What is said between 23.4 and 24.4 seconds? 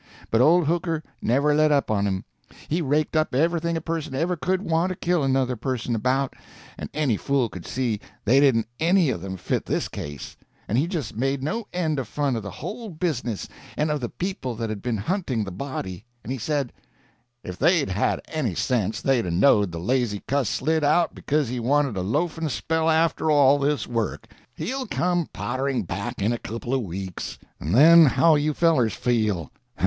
this work.